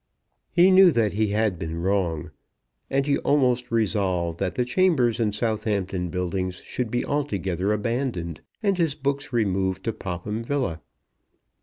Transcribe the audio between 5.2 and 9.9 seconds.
Southampton Buildings should be altogether abandoned, and his books removed